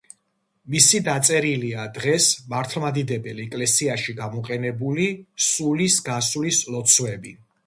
[0.75, 5.07] მისი დაწერილია დღეს მართლმადიდებელ ეკლესიაში გამოყენებული
[5.51, 7.37] სულის გასვლის ლოცვები.